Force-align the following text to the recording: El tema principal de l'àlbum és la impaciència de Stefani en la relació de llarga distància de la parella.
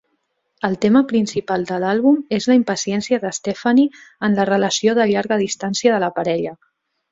El 0.69 0.71
tema 0.85 1.01
principal 1.11 1.65
de 1.71 1.77
l'àlbum 1.83 2.17
és 2.37 2.47
la 2.53 2.57
impaciència 2.61 3.21
de 3.27 3.33
Stefani 3.41 3.87
en 4.29 4.41
la 4.41 4.49
relació 4.53 4.99
de 5.03 5.09
llarga 5.15 5.41
distància 5.45 5.97
de 5.97 6.05
la 6.07 6.13
parella. 6.19 6.59